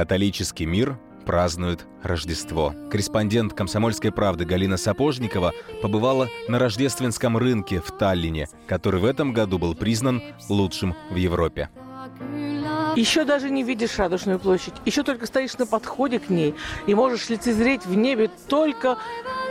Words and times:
Католический 0.00 0.64
мир 0.64 0.96
празднует 1.26 1.86
Рождество. 2.02 2.74
Корреспондент 2.90 3.52
«Комсомольской 3.52 4.10
правды» 4.10 4.46
Галина 4.46 4.78
Сапожникова 4.78 5.52
побывала 5.82 6.26
на 6.48 6.58
рождественском 6.58 7.36
рынке 7.36 7.82
в 7.82 7.90
Таллине, 7.90 8.48
который 8.66 8.98
в 8.98 9.04
этом 9.04 9.34
году 9.34 9.58
был 9.58 9.74
признан 9.74 10.22
лучшим 10.48 10.96
в 11.10 11.16
Европе. 11.16 11.68
Еще 12.96 13.24
даже 13.24 13.50
не 13.50 13.62
видишь 13.62 13.98
Радужную 13.98 14.38
площадь, 14.38 14.72
еще 14.86 15.02
только 15.02 15.26
стоишь 15.26 15.58
на 15.58 15.66
подходе 15.66 16.18
к 16.18 16.30
ней 16.30 16.54
и 16.86 16.94
можешь 16.94 17.28
лицезреть 17.28 17.84
в 17.84 17.94
небе 17.94 18.30
только 18.48 18.96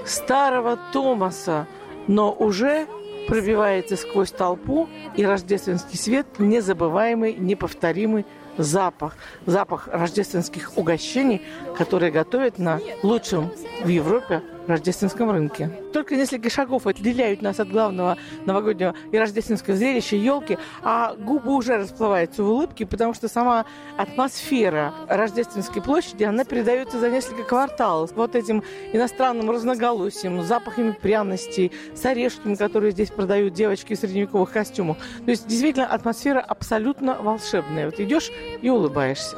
старого 0.04 0.80
Томаса, 0.92 1.68
но 2.08 2.34
уже 2.34 2.88
пробивается 3.28 3.96
сквозь 3.96 4.32
толпу 4.32 4.90
и 5.16 5.24
рождественский 5.24 6.00
свет 6.00 6.26
незабываемый, 6.40 7.36
неповторимый 7.36 8.26
запах, 8.58 9.16
запах 9.46 9.88
рождественских 9.92 10.78
угощений, 10.78 11.42
которые 11.78 12.12
готовят 12.12 12.60
на 12.60 12.80
лучшем 13.04 13.52
в 13.84 13.88
Европе 13.88 14.42
рождественском 14.70 15.32
рынке. 15.32 15.70
Только 15.94 16.16
несколько 16.16 16.50
шагов 16.50 16.88
отделяют 16.88 17.42
нас 17.42 17.60
от 17.60 17.70
главного 17.70 18.18
новогоднего 18.46 18.94
и 19.12 19.18
рождественского 19.18 19.76
зрелища 19.76 20.16
елки, 20.16 20.58
а 20.84 21.16
губы 21.16 21.54
уже 21.54 21.78
расплываются 21.78 22.44
в 22.44 22.50
улыбке, 22.50 22.86
потому 22.86 23.14
что 23.14 23.28
сама 23.28 23.66
атмосфера 23.98 24.94
рождественской 25.08 25.82
площади, 25.82 26.24
она 26.24 26.44
передается 26.44 27.00
за 27.00 27.10
несколько 27.10 27.44
кварталов. 27.44 28.12
Вот 28.16 28.36
этим 28.36 28.64
иностранным 28.94 29.50
разноголосием, 29.50 30.42
запахами 30.44 30.92
пряностей, 30.92 31.72
с 31.94 32.06
орешками, 32.06 32.56
которые 32.56 32.92
здесь 32.92 33.10
продают 33.10 33.54
девочки 33.54 33.94
в 33.94 34.00
средневековых 34.00 34.52
костюмах. 34.52 34.98
То 35.26 35.32
есть 35.32 35.48
действительно 35.48 35.88
атмосфера 35.88 36.40
абсолютно 36.40 37.16
волшебная. 37.16 37.86
Вот 37.86 38.00
идешь 38.00 38.32
и 38.62 38.70
улыбаешься. 38.70 39.38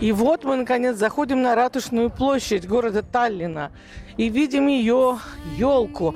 И 0.00 0.12
вот 0.12 0.44
мы, 0.44 0.54
наконец, 0.54 0.96
заходим 0.96 1.42
на 1.42 1.56
Ратушную 1.56 2.08
площадь 2.08 2.68
города 2.68 3.02
Таллина 3.02 3.72
и 4.16 4.28
видим 4.28 4.68
ее 4.68 5.18
елку, 5.56 6.14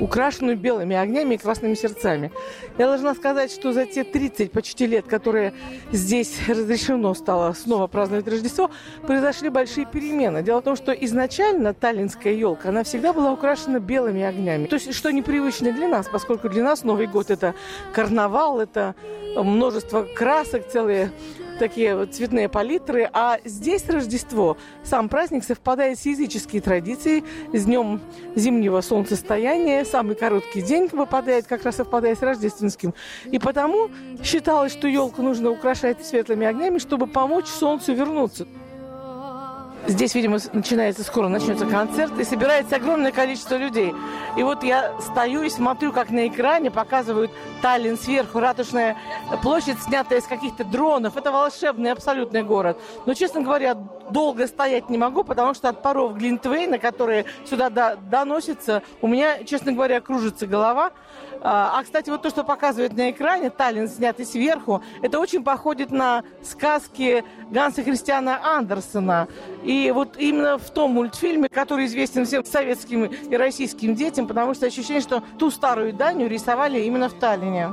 украшенную 0.00 0.56
белыми 0.56 0.94
огнями 0.94 1.34
и 1.34 1.38
красными 1.38 1.74
сердцами. 1.74 2.30
Я 2.78 2.86
должна 2.86 3.14
сказать, 3.14 3.50
что 3.50 3.72
за 3.72 3.86
те 3.86 4.04
30 4.04 4.52
почти 4.52 4.86
лет, 4.86 5.06
которые 5.06 5.54
здесь 5.90 6.38
разрешено 6.48 7.14
стало 7.14 7.52
снова 7.52 7.88
праздновать 7.88 8.28
Рождество, 8.28 8.70
произошли 9.06 9.48
большие 9.48 9.86
перемены. 9.86 10.42
Дело 10.42 10.60
в 10.60 10.64
том, 10.64 10.76
что 10.76 10.92
изначально 10.92 11.74
таллинская 11.74 12.32
елка, 12.32 12.68
она 12.68 12.84
всегда 12.84 13.12
была 13.12 13.32
украшена 13.32 13.80
белыми 13.80 14.22
огнями. 14.22 14.66
То 14.66 14.76
есть, 14.76 14.94
что 14.94 15.10
непривычно 15.10 15.72
для 15.72 15.88
нас, 15.88 16.08
поскольку 16.08 16.48
для 16.48 16.62
нас 16.62 16.84
Новый 16.84 17.08
год– 17.08 17.28
это 17.30 17.54
карнавал, 17.92 18.60
это 18.60 18.94
множество 19.36 20.02
красок, 20.02 20.68
целые 20.68 21.10
такие 21.58 21.96
вот 21.96 22.14
цветные 22.14 22.48
палитры. 22.48 23.08
А 23.12 23.38
здесь 23.44 23.88
Рождество, 23.88 24.56
сам 24.82 25.08
праздник 25.08 25.44
совпадает 25.44 25.98
с 25.98 26.06
языческой 26.06 26.60
традицией, 26.60 27.24
с 27.52 27.64
днем 27.64 28.00
зимнего 28.34 28.80
солнцестояния. 28.80 29.84
Самый 29.84 30.16
короткий 30.16 30.62
день 30.62 30.88
выпадает, 30.92 31.46
как 31.46 31.64
раз 31.64 31.76
совпадает 31.76 32.18
с 32.18 32.22
рождественским. 32.22 32.94
И 33.24 33.38
потому 33.38 33.90
считалось, 34.22 34.72
что 34.72 34.88
елку 34.88 35.22
нужно 35.22 35.50
украшать 35.50 36.04
светлыми 36.04 36.46
огнями, 36.46 36.78
чтобы 36.78 37.06
помочь 37.06 37.46
солнцу 37.46 37.94
вернуться. 37.94 38.46
Здесь, 39.86 40.14
видимо, 40.14 40.38
начинается 40.54 41.04
скоро, 41.04 41.28
начнется 41.28 41.66
концерт, 41.66 42.18
и 42.18 42.24
собирается 42.24 42.76
огромное 42.76 43.12
количество 43.12 43.56
людей. 43.56 43.94
И 44.34 44.42
вот 44.42 44.64
я 44.64 44.98
стою 44.98 45.42
и 45.42 45.50
смотрю, 45.50 45.92
как 45.92 46.08
на 46.08 46.26
экране 46.26 46.70
показывают 46.70 47.30
Таллин 47.60 47.98
сверху, 47.98 48.40
ратушная 48.40 48.96
площадь, 49.42 49.78
снятая 49.82 50.20
из 50.20 50.24
каких-то 50.24 50.64
дронов. 50.64 51.18
Это 51.18 51.30
волшебный 51.30 51.92
абсолютный 51.92 52.42
город. 52.42 52.80
Но, 53.04 53.12
честно 53.12 53.42
говоря, 53.42 53.74
долго 53.74 54.46
стоять 54.46 54.88
не 54.88 54.96
могу, 54.96 55.22
потому 55.22 55.52
что 55.52 55.68
от 55.68 55.82
паров 55.82 56.16
Глинтвейна, 56.16 56.78
которые 56.78 57.26
сюда 57.44 57.68
до, 57.68 57.96
доносятся, 58.10 58.82
у 59.02 59.06
меня, 59.06 59.44
честно 59.44 59.72
говоря, 59.72 60.00
кружится 60.00 60.46
голова. 60.46 60.92
А, 61.42 61.78
а, 61.78 61.82
кстати, 61.82 62.08
вот 62.08 62.22
то, 62.22 62.30
что 62.30 62.42
показывает 62.42 62.94
на 62.94 63.10
экране, 63.10 63.50
Таллин 63.50 63.88
снятый 63.88 64.24
сверху, 64.24 64.82
это 65.02 65.20
очень 65.20 65.44
походит 65.44 65.90
на 65.90 66.22
сказки 66.42 67.22
Ганса 67.50 67.82
Христиана 67.82 68.40
Андерсона. 68.42 69.28
И 69.62 69.73
вот 69.92 70.16
именно 70.18 70.58
в 70.58 70.70
том 70.70 70.92
мультфильме, 70.92 71.48
который 71.48 71.86
известен 71.86 72.24
всем 72.26 72.44
советским 72.44 73.04
и 73.04 73.36
российским 73.36 73.94
детям, 73.94 74.26
потому 74.26 74.54
что 74.54 74.66
ощущение, 74.66 75.00
что 75.00 75.22
ту 75.38 75.50
старую 75.50 75.92
Даню 75.92 76.28
рисовали 76.28 76.80
именно 76.80 77.08
в 77.08 77.14
Таллине. 77.14 77.70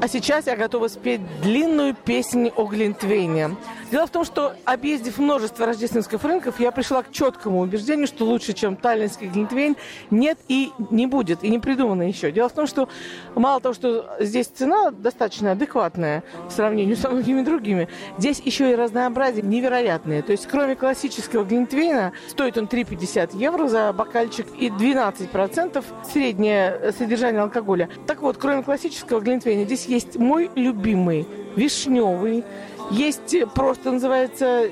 А 0.00 0.06
сейчас 0.06 0.46
я 0.46 0.54
готова 0.54 0.86
спеть 0.86 1.20
длинную 1.42 1.92
песню 1.92 2.52
о 2.54 2.66
Глинтвейне. 2.66 3.56
Дело 3.90 4.06
в 4.06 4.10
том, 4.10 4.24
что, 4.24 4.54
объездив 4.64 5.18
множество 5.18 5.66
рождественских 5.66 6.22
рынков, 6.22 6.60
я 6.60 6.70
пришла 6.70 7.02
к 7.02 7.10
четкому 7.10 7.60
убеждению, 7.60 8.06
что 8.06 8.24
лучше, 8.24 8.52
чем 8.52 8.76
таллинский 8.76 9.28
глинтвейн, 9.28 9.76
нет 10.10 10.38
и 10.46 10.70
не 10.90 11.06
будет, 11.06 11.42
и 11.42 11.48
не 11.48 11.58
придумано 11.58 12.02
еще. 12.02 12.30
Дело 12.30 12.48
в 12.48 12.52
том, 12.52 12.66
что 12.66 12.88
мало 13.34 13.60
того, 13.60 13.74
что 13.74 14.08
здесь 14.20 14.46
цена 14.46 14.90
достаточно 14.90 15.52
адекватная 15.52 16.22
в 16.48 16.52
сравнении 16.52 16.94
с 16.94 17.08
многими 17.08 17.42
другими, 17.42 17.88
здесь 18.18 18.40
еще 18.40 18.70
и 18.70 18.74
разнообразие 18.76 19.42
невероятное. 19.42 20.22
То 20.22 20.32
есть, 20.32 20.46
кроме 20.46 20.76
классического 20.76 21.44
глинтвейна, 21.44 22.12
стоит 22.28 22.56
он 22.56 22.66
3,50 22.66 23.36
евро 23.36 23.68
за 23.68 23.92
бокальчик 23.92 24.46
и 24.58 24.68
12% 24.68 25.82
среднее 26.12 26.92
содержание 26.96 27.40
алкоголя. 27.40 27.88
Так 28.06 28.20
вот, 28.20 28.36
кроме 28.36 28.62
классического 28.62 29.20
глинтвейна, 29.20 29.64
здесь 29.64 29.87
есть 29.88 30.16
мой 30.16 30.50
любимый 30.54 31.26
вишневый, 31.56 32.44
есть 32.90 33.34
просто 33.54 33.90
называется 33.92 34.70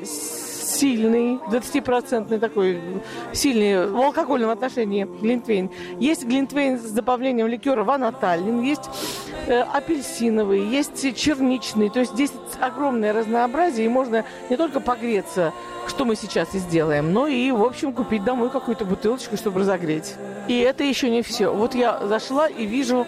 сильный, 0.67 1.39
20-процентный 1.49 2.39
такой, 2.39 2.81
сильный 3.33 3.87
в 3.87 3.97
алкогольном 3.97 4.51
отношении 4.51 5.05
глинтвейн. 5.05 5.71
Есть 5.99 6.25
глинтвейн 6.25 6.79
с 6.79 6.91
добавлением 6.91 7.47
ликера 7.47 7.85
ванаталин, 7.85 8.63
есть 8.63 8.89
э, 9.47 9.61
апельсиновый, 9.61 10.67
есть 10.67 11.17
черничный. 11.17 11.89
То 11.89 12.01
есть 12.01 12.13
здесь 12.13 12.33
огромное 12.61 13.13
разнообразие, 13.13 13.87
и 13.87 13.89
можно 13.89 14.25
не 14.51 14.57
только 14.57 14.81
погреться, 14.81 15.53
что 15.87 16.05
мы 16.05 16.17
сейчас 16.17 16.55
и 16.55 16.59
сделаем, 16.59 17.13
но 17.13 17.27
и, 17.27 17.51
в 17.51 17.63
общем, 17.63 17.93
купить 17.93 18.25
домой 18.25 18.51
какую-то 18.51 18.85
бутылочку, 18.85 19.37
чтобы 19.37 19.61
разогреть. 19.61 20.15
И 20.49 20.59
это 20.59 20.85
еще 20.85 21.11
не 21.11 21.23
все. 21.23 21.49
Вот 21.49 21.75
я 21.75 22.07
зашла 22.07 22.49
и 22.49 22.67
вижу 22.67 23.07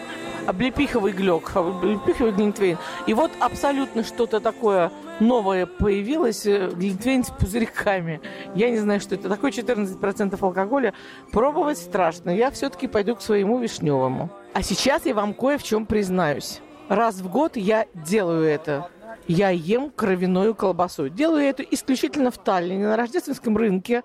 облепиховый 0.48 1.12
глек, 1.12 1.54
облепиховый 1.54 2.32
глинтвейн. 2.32 2.78
И 3.06 3.12
вот 3.12 3.30
абсолютно 3.38 4.02
что-то 4.02 4.40
такое 4.40 4.90
новое 5.20 5.66
появилось, 5.66 6.46
э, 6.46 6.70
глинтвейн 6.70 7.22
с 7.22 7.30
пузырьками. 7.30 8.22
Я 8.54 8.70
не 8.70 8.78
знаю, 8.78 9.00
что 9.00 9.14
это 9.14 9.28
такое, 9.28 9.50
14% 9.50 10.42
алкоголя. 10.42 10.94
Пробовать 11.32 11.76
страшно. 11.76 12.30
Я 12.30 12.50
все-таки 12.50 12.86
пойду 12.86 13.14
к 13.14 13.20
своему 13.20 13.58
вишневому. 13.58 14.30
А 14.54 14.62
сейчас 14.62 15.04
я 15.04 15.14
вам 15.14 15.34
кое 15.34 15.58
в 15.58 15.62
чем 15.62 15.84
признаюсь. 15.84 16.60
Раз 16.88 17.16
в 17.16 17.28
год 17.28 17.58
я 17.58 17.86
делаю 17.94 18.44
это 18.44 18.88
я 19.28 19.50
ем 19.50 19.90
кровяную 19.90 20.54
колбасу. 20.54 21.08
Делаю 21.08 21.44
это 21.44 21.62
исключительно 21.62 22.30
в 22.30 22.38
Таллине, 22.38 22.88
на 22.88 22.96
рождественском 22.96 23.56
рынке. 23.56 24.02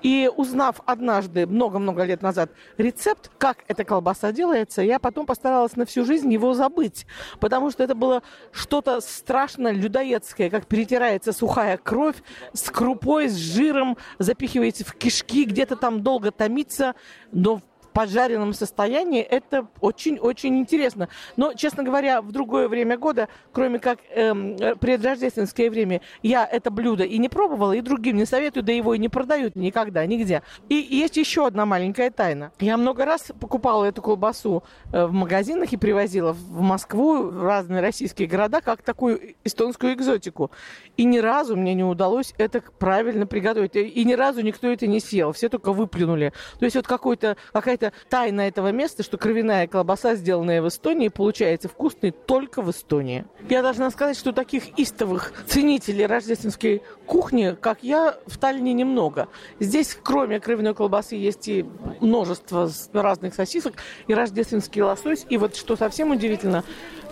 И 0.00 0.28
узнав 0.34 0.80
однажды, 0.84 1.46
много-много 1.46 2.02
лет 2.02 2.22
назад, 2.22 2.50
рецепт, 2.76 3.30
как 3.38 3.58
эта 3.68 3.84
колбаса 3.84 4.32
делается, 4.32 4.82
я 4.82 4.98
потом 4.98 5.26
постаралась 5.26 5.76
на 5.76 5.86
всю 5.86 6.04
жизнь 6.04 6.32
его 6.32 6.54
забыть. 6.54 7.06
Потому 7.38 7.70
что 7.70 7.84
это 7.84 7.94
было 7.94 8.22
что-то 8.50 9.00
страшно 9.00 9.70
людоедское, 9.70 10.50
как 10.50 10.66
перетирается 10.66 11.32
сухая 11.32 11.76
кровь 11.76 12.16
с 12.52 12.68
крупой, 12.70 13.28
с 13.28 13.36
жиром, 13.36 13.96
запихивается 14.18 14.84
в 14.84 14.94
кишки, 14.94 15.44
где-то 15.44 15.76
там 15.76 16.02
долго 16.02 16.32
томится, 16.32 16.94
но 17.30 17.60
поджаренном 17.92 18.52
состоянии, 18.52 19.22
это 19.22 19.66
очень-очень 19.80 20.58
интересно. 20.58 21.08
Но, 21.36 21.54
честно 21.54 21.82
говоря, 21.82 22.22
в 22.22 22.32
другое 22.32 22.68
время 22.68 22.96
года, 22.96 23.28
кроме 23.52 23.78
как 23.78 23.98
эм, 24.14 24.56
предрождественское 24.78 25.70
время, 25.70 26.00
я 26.22 26.46
это 26.46 26.70
блюдо 26.70 27.04
и 27.04 27.18
не 27.18 27.28
пробовала, 27.28 27.72
и 27.72 27.80
другим 27.80 28.16
не 28.16 28.26
советую, 28.26 28.62
да 28.62 28.72
его 28.72 28.94
и 28.94 28.98
не 28.98 29.08
продают 29.08 29.56
никогда, 29.56 30.04
нигде. 30.06 30.42
И 30.68 30.74
есть 30.74 31.16
еще 31.16 31.46
одна 31.46 31.66
маленькая 31.66 32.10
тайна. 32.10 32.52
Я 32.58 32.76
много 32.76 33.04
раз 33.04 33.32
покупала 33.40 33.84
эту 33.84 34.02
колбасу 34.02 34.62
э, 34.92 35.06
в 35.06 35.12
магазинах 35.12 35.72
и 35.72 35.76
привозила 35.76 36.32
в 36.32 36.60
Москву, 36.60 37.24
в 37.24 37.44
разные 37.44 37.80
российские 37.80 38.28
города, 38.28 38.60
как 38.60 38.82
такую 38.82 39.34
эстонскую 39.44 39.94
экзотику. 39.94 40.50
И 40.96 41.04
ни 41.04 41.18
разу 41.18 41.56
мне 41.56 41.74
не 41.74 41.84
удалось 41.84 42.34
это 42.38 42.62
правильно 42.78 43.26
приготовить. 43.26 43.76
И 43.76 44.04
ни 44.04 44.14
разу 44.14 44.40
никто 44.42 44.68
это 44.68 44.86
не 44.86 45.00
съел. 45.00 45.32
Все 45.32 45.48
только 45.48 45.72
выплюнули. 45.72 46.32
То 46.58 46.64
есть 46.64 46.76
вот 46.76 46.86
какой-то, 46.86 47.36
какая-то 47.52 47.81
это 47.82 47.92
тайна 48.08 48.42
этого 48.42 48.70
места, 48.70 49.02
что 49.02 49.18
кровяная 49.18 49.66
колбаса, 49.66 50.14
сделанная 50.14 50.62
в 50.62 50.68
Эстонии, 50.68 51.08
получается 51.08 51.68
вкусной 51.68 52.12
только 52.12 52.62
в 52.62 52.70
Эстонии. 52.70 53.24
Я 53.48 53.62
должна 53.62 53.90
сказать, 53.90 54.16
что 54.16 54.32
таких 54.32 54.78
истовых 54.78 55.32
ценителей 55.46 56.06
рождественской 56.06 56.82
кухни, 57.06 57.56
как 57.60 57.82
я, 57.82 58.16
в 58.26 58.38
Таллине 58.38 58.72
немного. 58.72 59.28
Здесь, 59.58 59.96
кроме 60.00 60.40
кровяной 60.40 60.74
колбасы, 60.74 61.16
есть 61.16 61.48
и 61.48 61.64
множество 62.00 62.70
разных 62.92 63.34
сосисок, 63.34 63.74
и 64.06 64.14
рождественский 64.14 64.82
лосось. 64.82 65.26
И 65.28 65.36
вот 65.36 65.56
что 65.56 65.76
совсем 65.76 66.12
удивительно, 66.12 66.64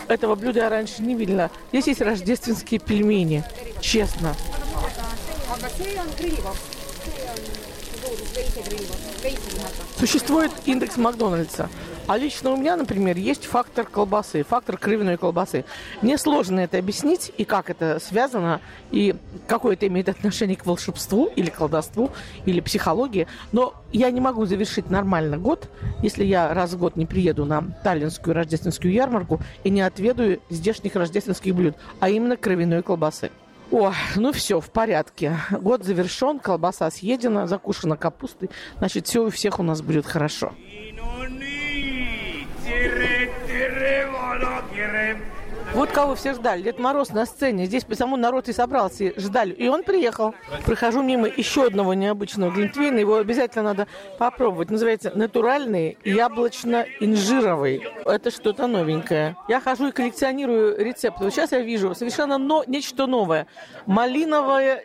этого 0.07 0.35
блюда 0.35 0.61
я 0.61 0.69
раньше 0.69 1.01
не 1.01 1.15
видела. 1.15 1.51
Здесь 1.71 1.87
есть 1.87 2.01
рождественские 2.01 2.79
пельмени. 2.79 3.43
Честно. 3.81 4.33
Существует 9.97 10.51
индекс 10.65 10.97
Макдональдса. 10.97 11.69
А 12.07 12.17
лично 12.17 12.51
у 12.51 12.57
меня, 12.57 12.75
например, 12.75 13.15
есть 13.17 13.45
фактор 13.45 13.85
колбасы, 13.85 14.43
фактор 14.43 14.77
кровяной 14.77 15.17
колбасы. 15.17 15.63
Мне 16.01 16.17
сложно 16.17 16.59
это 16.59 16.79
объяснить, 16.79 17.31
и 17.37 17.45
как 17.45 17.69
это 17.69 17.99
связано, 17.99 18.59
и 18.91 19.15
какое 19.47 19.73
это 19.73 19.87
имеет 19.87 20.09
отношение 20.09 20.57
к 20.57 20.65
волшебству, 20.65 21.27
или 21.35 21.49
колдовству, 21.49 22.09
или 22.45 22.59
психологии. 22.59 23.27
Но 23.51 23.75
я 23.93 24.09
не 24.09 24.19
могу 24.19 24.45
завершить 24.45 24.89
нормально 24.89 25.37
год, 25.37 25.69
если 26.01 26.23
я 26.25 26.53
раз 26.53 26.73
в 26.73 26.79
год 26.79 26.95
не 26.95 27.05
приеду 27.05 27.45
на 27.45 27.61
таллинскую 27.83 28.33
рождественскую 28.33 28.91
ярмарку 28.91 29.39
и 29.63 29.69
не 29.69 29.81
отведаю 29.81 30.41
здешних 30.49 30.95
рождественских 30.95 31.55
блюд, 31.55 31.75
а 31.99 32.09
именно 32.09 32.35
кровяной 32.35 32.81
колбасы. 32.81 33.29
О, 33.71 33.93
ну 34.17 34.33
все, 34.33 34.59
в 34.59 34.69
порядке. 34.69 35.37
Год 35.49 35.85
завершен, 35.85 36.39
колбаса 36.39 36.91
съедена, 36.91 37.47
закушена 37.47 37.95
капустой. 37.95 38.49
Значит, 38.77 39.07
все 39.07 39.25
у 39.25 39.29
всех 39.29 39.59
у 39.59 39.63
нас 39.63 39.81
будет 39.81 40.05
хорошо. 40.05 40.53
Вот 45.73 45.89
кого 45.91 46.15
все 46.15 46.33
ждали. 46.33 46.63
Дед 46.63 46.79
Мороз 46.79 47.11
на 47.11 47.25
сцене. 47.25 47.65
Здесь 47.65 47.85
по 47.85 47.95
самому 47.95 48.17
народ 48.17 48.49
и 48.49 48.53
собрался, 48.53 49.05
и 49.05 49.19
ждали. 49.19 49.53
И 49.53 49.69
он 49.69 49.83
приехал. 49.83 50.35
Прохожу 50.65 51.01
мимо 51.01 51.27
еще 51.27 51.67
одного 51.67 51.93
необычного 51.93 52.51
глинтвейна. 52.51 52.99
Его 52.99 53.15
обязательно 53.15 53.63
надо 53.63 53.87
попробовать. 54.17 54.69
Называется 54.69 55.13
натуральный 55.15 55.97
яблочно-инжировый. 56.03 57.83
Это 58.05 58.31
что-то 58.31 58.67
новенькое. 58.67 59.37
Я 59.47 59.61
хожу 59.61 59.87
и 59.87 59.91
коллекционирую 59.91 60.77
рецепты. 60.77 61.23
Вот 61.23 61.33
сейчас 61.33 61.53
я 61.53 61.59
вижу 61.59 61.95
совершенно 61.95 62.37
но... 62.37 62.65
нечто 62.67 63.07
новое. 63.07 63.47
Малиновое 63.85 64.83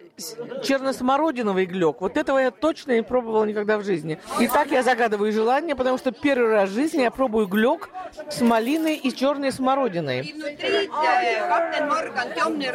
черносмородиновый 0.63 1.67
глек. 1.67 2.01
Вот 2.01 2.17
этого 2.17 2.39
я 2.39 2.51
точно 2.51 2.93
не 2.93 3.03
пробовала 3.03 3.45
никогда 3.45 3.79
в 3.79 3.85
жизни. 3.85 4.19
И 4.41 4.49
так 4.49 4.71
я 4.71 4.83
загадываю 4.83 5.33
желание, 5.33 5.75
потому 5.75 5.99
что 5.99 6.13
первый 6.13 6.51
раз 6.51 6.71
в 6.71 6.75
жизни 6.75 7.03
я 7.03 7.11
пробую 7.11 7.47
глек 7.49 7.91
с 8.31 8.41
малиной 8.41 8.95
и 8.95 9.15
черной 9.15 9.53
смородиной. 9.53 10.35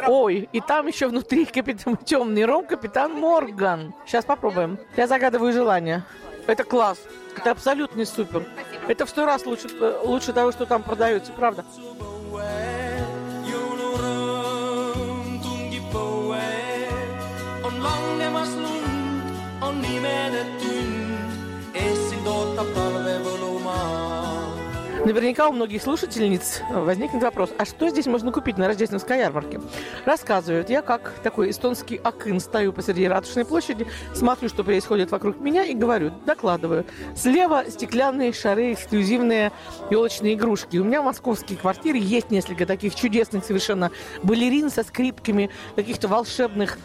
Ой, 0.08 0.48
и 0.52 0.60
там 0.60 0.86
еще 0.86 1.08
внутри 1.08 1.44
капитан, 1.44 1.96
темный 2.04 2.44
ром, 2.44 2.66
капитан 2.66 3.12
Морган. 3.12 3.94
Сейчас 4.06 4.24
попробуем. 4.24 4.78
Я 4.96 5.06
загадываю 5.06 5.52
желание. 5.52 6.04
Это 6.46 6.64
класс. 6.64 6.98
Это 7.36 7.52
абсолютно 7.52 8.04
супер. 8.04 8.44
Это 8.88 9.06
в 9.06 9.10
сто 9.10 9.24
раз 9.24 9.46
лучше, 9.46 9.68
лучше 10.04 10.32
того, 10.32 10.52
что 10.52 10.66
там 10.66 10.82
продается, 10.82 11.32
правда. 11.32 11.64
Наверняка 25.04 25.48
у 25.48 25.52
многих 25.52 25.82
слушательниц 25.82 26.62
возникнет 26.70 27.24
вопрос, 27.24 27.50
а 27.58 27.64
что 27.64 27.88
здесь 27.88 28.06
можно 28.06 28.30
купить 28.30 28.56
на 28.56 28.68
рождественской 28.68 29.18
ярмарке? 29.18 29.60
Рассказывают, 30.04 30.70
я 30.70 30.80
как 30.80 31.14
такой 31.24 31.50
эстонский 31.50 31.96
акын 31.96 32.38
стою 32.38 32.72
посреди 32.72 33.08
ратушной 33.08 33.44
площади, 33.44 33.88
смотрю, 34.14 34.48
что 34.48 34.62
происходит 34.62 35.10
вокруг 35.10 35.40
меня 35.40 35.64
и 35.64 35.74
говорю, 35.74 36.12
докладываю. 36.24 36.86
Слева 37.16 37.64
стеклянные 37.68 38.32
шары, 38.32 38.74
эксклюзивные 38.74 39.50
елочные 39.90 40.34
игрушки. 40.34 40.76
У 40.76 40.84
меня 40.84 41.02
в 41.02 41.06
московской 41.06 41.56
квартире 41.56 41.98
есть 41.98 42.30
несколько 42.30 42.64
таких 42.64 42.94
чудесных 42.94 43.44
совершенно 43.44 43.90
балерин 44.22 44.70
со 44.70 44.84
скрипками, 44.84 45.50
каких-то 45.74 46.06
волшебных 46.06 46.78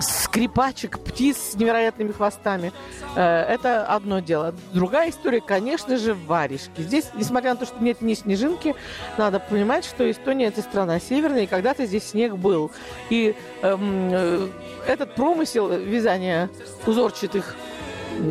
скрипачек, 0.00 0.98
птиц 0.98 1.36
с 1.52 1.54
невероятными 1.54 2.12
хвостами. 2.12 2.72
Э, 3.14 3.42
это 3.42 3.86
одно 3.86 4.20
дело. 4.20 4.54
Другая 4.72 5.10
история, 5.10 5.40
конечно 5.40 5.96
же, 5.96 6.14
варежки. 6.14 6.82
Здесь, 6.82 7.10
несмотря 7.14 7.50
на 7.50 7.56
то, 7.56 7.66
что 7.66 7.82
нет 7.82 8.02
ни 8.02 8.14
снежинки, 8.14 8.74
надо 9.16 9.40
понимать, 9.40 9.84
что 9.84 10.08
Эстония– 10.10 10.46
это 10.48 10.60
страна 10.62 11.00
северная, 11.00 11.44
и 11.44 11.46
когда-то 11.46 11.86
здесь 11.86 12.08
снег 12.08 12.36
был. 12.36 12.70
И 13.08 13.34
эм, 13.62 14.10
э, 14.12 14.48
этот 14.86 15.14
промысел 15.14 15.68
вязания 15.68 16.50
узорчатых 16.86 17.54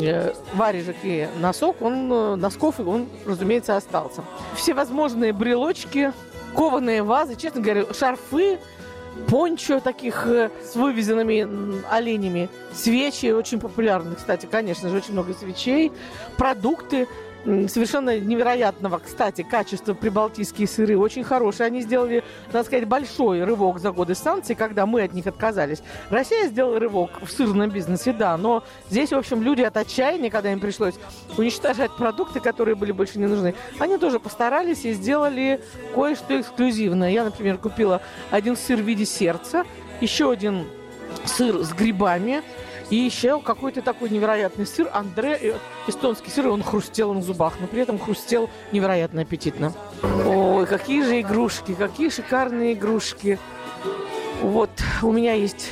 э, 0.02 0.34
варежек 0.54 0.98
и 1.04 1.28
носок, 1.40 1.81
он, 1.81 2.40
носков, 2.40 2.80
он, 2.80 3.07
разумеется, 3.25 3.75
остался. 3.75 4.24
Всевозможные 4.56 5.34
брелочки, 5.34 6.13
кованые 6.56 7.02
вазы, 7.02 7.36
честно 7.36 7.62
говоря, 7.62 7.94
шарфы– 7.94 8.60
пончо 9.28 9.80
таких 9.80 10.28
э, 10.28 10.50
с 10.64 10.76
вывезенными 10.76 11.84
оленями, 11.90 12.50
свечи 12.74 13.28
очень 13.32 13.60
популярны, 13.60 14.16
кстати, 14.16 14.48
конечно 14.50 14.90
же, 14.90 14.98
очень 14.98 15.14
много 15.14 15.34
свечей, 15.34 15.92
продукты 16.38 17.08
совершенно 17.45 18.19
невероятного, 18.19 19.00
кстати, 19.00 19.44
качества 19.44 19.94
прибалтийские 19.94 20.68
сыры, 20.68 20.97
очень 20.97 21.24
хорошие. 21.24 21.68
Они 21.68 21.81
сделали, 21.81 22.24
так 22.51 22.65
сказать, 22.65 22.88
большой 22.88 23.44
рывок 23.44 23.80
за 23.80 23.92
годы 23.92 24.15
санкций, 24.15 24.56
когда 24.56 24.86
мы 24.86 25.03
от 25.03 25.13
них 25.13 25.27
отказались. 25.27 25.81
Россия 26.09 26.47
сделала 26.47 26.80
рывок 26.80 27.21
в 27.21 27.30
сырном 27.30 27.69
бизнесе, 27.69 28.13
да, 28.13 28.36
но 28.38 28.63
здесь, 28.89 29.12
в 29.12 29.15
общем, 29.15 29.44
люди 29.44 29.62
от 29.62 29.77
отчаяния, 29.77 30.30
когда 30.30 30.51
им 30.51 30.59
пришлось 30.59 30.95
уничтожать 31.38 31.92
продукты, 31.95 32.39
которые 32.39 32.75
были 32.75 32.92
больше 32.92 33.19
не 33.19 33.27
нужны, 33.27 33.53
они 33.80 33.97
тоже 33.97 34.19
постарались 34.19 34.83
и 34.86 34.94
сделали 34.94 35.62
кое-что 35.94 36.39
эксклюзивное. 36.39 37.12
Я, 37.12 37.25
например, 37.25 37.57
купила 37.57 38.01
один 38.31 38.57
сыр 38.57 38.80
в 38.80 38.86
виде 38.86 39.06
сердца, 39.06 39.65
еще 40.01 40.31
один 40.31 40.65
сыр 41.25 41.63
с 41.63 41.71
грибами, 41.74 42.42
и 42.90 42.96
еще 42.96 43.40
какой-то 43.40 43.82
такой 43.82 44.10
невероятный 44.10 44.66
сыр. 44.66 44.90
Андре, 44.94 45.38
э, 45.42 45.54
эстонский 45.88 46.30
сыр, 46.30 46.48
он 46.50 46.64
хрустел 46.64 47.14
на 47.14 47.22
зубах, 47.22 47.54
но 47.60 47.68
при 47.68 47.82
этом 47.82 47.98
хрустел 47.98 48.50
невероятно 48.72 49.22
аппетитно. 49.22 49.74
Ой, 50.26 50.66
какие 50.68 51.04
же 51.04 51.22
игрушки, 51.22 51.74
какие 51.74 52.10
шикарные 52.10 52.74
игрушки. 52.74 53.40
Вот, 54.42 54.70
у 55.02 55.12
меня 55.12 55.34
есть 55.34 55.72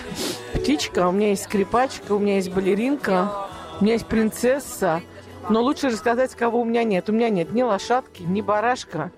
птичка, 0.54 1.08
у 1.08 1.12
меня 1.12 1.30
есть 1.30 1.44
скрипачка, 1.44 2.14
у 2.14 2.20
меня 2.20 2.36
есть 2.36 2.52
балеринка, 2.52 3.32
у 3.80 3.84
меня 3.84 3.94
есть 3.94 4.08
принцесса. 4.08 5.02
Но 5.50 5.62
лучше 5.62 5.90
рассказать, 5.90 6.34
кого 6.36 6.62
у 6.62 6.66
меня 6.66 6.84
нет. 6.84 7.10
У 7.10 7.14
меня 7.14 7.30
нет 7.30 7.52
ни 7.52 7.62
лошадки, 7.62 8.24
ни 8.24 8.42
барашка, 8.42 9.12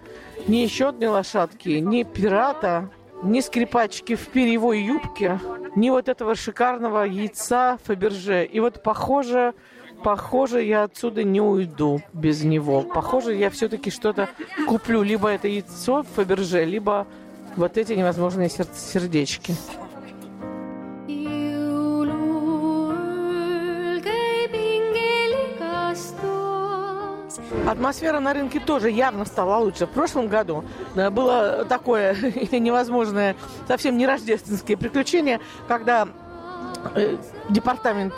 ни 0.47 0.57
еще 0.57 0.89
одной 0.89 1.09
лошадки, 1.09 1.69
ни 1.69 2.03
пирата, 2.03 2.89
ни 3.23 3.39
скрипачки 3.41 4.15
в 4.15 4.27
перьевой 4.27 4.81
юбке, 4.81 5.39
ни 5.75 5.89
вот 5.89 6.09
этого 6.09 6.35
шикарного 6.35 7.03
яйца 7.03 7.77
Фаберже. 7.83 8.45
И 8.45 8.59
вот 8.59 8.83
похоже, 8.83 9.53
похоже, 10.03 10.63
я 10.63 10.83
отсюда 10.83 11.23
не 11.23 11.41
уйду 11.41 12.01
без 12.13 12.43
него. 12.43 12.81
Похоже, 12.81 13.35
я 13.35 13.49
все-таки 13.49 13.89
что-то 13.89 14.29
куплю. 14.67 15.01
Либо 15.03 15.29
это 15.29 15.47
яйцо 15.47 16.03
Фаберже, 16.15 16.65
либо 16.65 17.07
вот 17.55 17.77
эти 17.77 17.93
невозможные 17.93 18.49
сердечки. 18.49 19.55
Атмосфера 27.75 28.21
на 28.21 28.33
рынке 28.33 28.61
тоже 28.61 28.89
явно 28.89 29.25
стала 29.25 29.57
лучше. 29.57 29.85
В 29.85 29.89
прошлом 29.89 30.29
году 30.29 30.63
э, 30.95 31.09
было 31.09 31.65
такое 31.67 32.15
невозможное, 32.51 33.35
совсем 33.67 33.97
не 33.97 34.07
рождественское 34.07 34.77
приключение, 34.77 35.41
когда 35.67 36.07
э, 36.95 37.17
департамент 37.49 38.13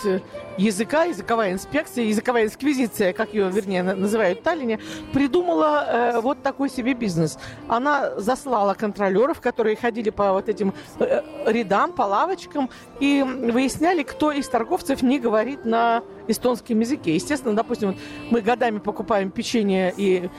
языка, 0.57 1.03
языковая 1.03 1.53
инспекция, 1.53 2.05
языковая 2.05 2.45
инквизиция, 2.45 3.13
как 3.13 3.33
ее, 3.33 3.49
вернее, 3.49 3.83
называют 3.83 4.39
в 4.39 4.43
Таллине, 4.43 4.79
придумала 5.13 5.85
э, 5.87 6.21
вот 6.21 6.41
такой 6.43 6.69
себе 6.69 6.93
бизнес. 6.93 7.37
Она 7.67 8.19
заслала 8.19 8.73
контролеров, 8.73 9.39
которые 9.41 9.75
ходили 9.75 10.09
по 10.09 10.33
вот 10.33 10.49
этим 10.49 10.73
э, 10.99 11.21
рядам, 11.45 11.93
по 11.93 12.03
лавочкам, 12.03 12.69
и 12.99 13.23
выясняли, 13.23 14.03
кто 14.03 14.31
из 14.31 14.47
торговцев 14.47 15.01
не 15.01 15.19
говорит 15.19 15.65
на 15.65 16.03
эстонском 16.27 16.79
языке. 16.79 17.15
Естественно, 17.15 17.55
допустим, 17.55 17.89
вот 17.89 17.97
мы 18.29 18.41
годами 18.41 18.79
покупаем 18.79 19.31
печенье 19.31 19.93
и 19.95 20.29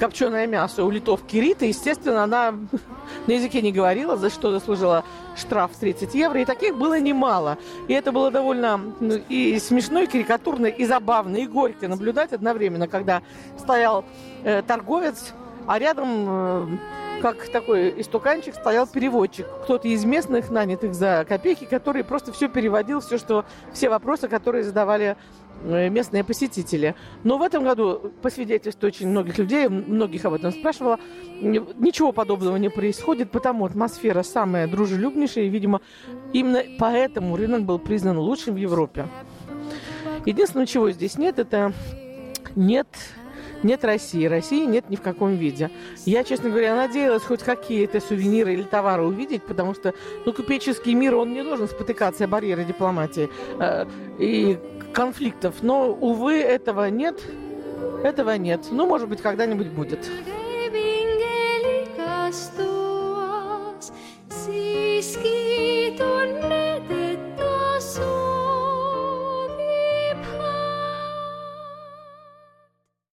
копченое 0.00 0.46
мясо 0.46 0.84
у 0.84 0.90
литовки 0.90 1.36
Риты. 1.36 1.66
Естественно, 1.66 2.24
она 2.24 2.54
на 3.26 3.32
языке 3.32 3.62
не 3.62 3.72
говорила, 3.72 4.16
за 4.16 4.30
что 4.30 4.50
заслужила 4.50 5.04
штраф 5.36 5.72
30 5.78 6.14
евро. 6.14 6.40
И 6.40 6.44
таких 6.44 6.76
было 6.76 6.98
немало. 6.98 7.58
И 7.88 7.92
это 7.92 8.12
было 8.12 8.30
довольно 8.30 8.80
ну, 9.00 9.20
и 9.28 9.58
смешно, 9.66 10.00
и 10.00 10.06
карикатурно, 10.06 10.66
и 10.66 10.84
забавно, 10.84 11.36
и 11.36 11.46
горько 11.46 11.88
наблюдать 11.88 12.32
одновременно, 12.32 12.88
когда 12.88 13.22
стоял 13.58 14.04
э, 14.44 14.62
торговец, 14.62 15.34
а 15.66 15.78
рядом, 15.78 16.08
э, 16.28 16.66
как 17.20 17.48
такой 17.48 18.00
истуканчик, 18.00 18.54
стоял 18.54 18.86
переводчик. 18.86 19.46
Кто-то 19.64 19.88
из 19.88 20.04
местных, 20.04 20.50
нанятых 20.50 20.94
за 20.94 21.24
копейки, 21.28 21.64
который 21.64 22.04
просто 22.04 22.32
все 22.32 22.48
переводил, 22.48 23.00
все, 23.00 23.18
что, 23.18 23.44
все 23.72 23.88
вопросы, 23.88 24.28
которые 24.28 24.62
задавали 24.62 25.16
э, 25.64 25.88
местные 25.88 26.22
посетители. 26.22 26.94
Но 27.24 27.38
в 27.38 27.42
этом 27.42 27.64
году, 27.64 28.12
по 28.22 28.30
свидетельству 28.30 28.86
очень 28.86 29.08
многих 29.08 29.38
людей, 29.38 29.68
многих 29.68 30.24
об 30.24 30.34
этом 30.34 30.52
спрашивала, 30.52 31.00
ничего 31.40 32.12
подобного 32.12 32.56
не 32.56 32.70
происходит, 32.70 33.30
потому 33.32 33.64
атмосфера 33.64 34.22
самая 34.22 34.68
дружелюбнейшая, 34.68 35.44
и, 35.44 35.48
видимо, 35.48 35.80
именно 36.32 36.62
поэтому 36.78 37.36
рынок 37.36 37.62
был 37.62 37.80
признан 37.80 38.18
лучшим 38.18 38.54
в 38.54 38.58
Европе. 38.58 39.06
Единственное, 40.26 40.66
чего 40.66 40.90
здесь 40.90 41.16
нет, 41.16 41.38
это 41.38 41.72
нет 42.54 42.88
нет 43.62 43.84
России. 43.84 44.26
России 44.26 44.64
нет 44.64 44.90
ни 44.90 44.96
в 44.96 45.02
каком 45.02 45.34
виде. 45.34 45.70
Я, 46.04 46.24
честно 46.24 46.50
говоря, 46.50 46.76
надеялась 46.76 47.22
хоть 47.22 47.42
какие-то 47.42 48.00
сувениры 48.00 48.52
или 48.52 48.62
товары 48.62 49.04
увидеть, 49.04 49.42
потому 49.42 49.74
что, 49.74 49.94
ну, 50.24 50.32
купеческий 50.32 50.94
мир, 50.94 51.14
он 51.16 51.32
не 51.32 51.42
должен 51.42 51.68
спотыкаться 51.68 52.24
о 52.24 52.28
барьеры 52.28 52.64
дипломатии 52.64 53.28
э, 53.58 53.86
и 54.18 54.58
конфликтов. 54.92 55.56
Но, 55.62 55.88
увы, 55.88 56.34
этого 56.34 56.90
нет. 56.90 57.20
Этого 58.02 58.36
нет. 58.36 58.66
Ну, 58.70 58.86
может 58.86 59.08
быть, 59.08 59.20
когда-нибудь 59.20 59.68
будет. 59.68 60.08